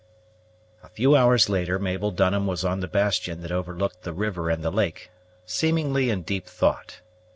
[0.81, 4.63] A few hours later Mabel Dunham was on the bastion that overlooked the river and
[4.63, 5.11] the lake,
[5.45, 7.01] seemingly in deep thought.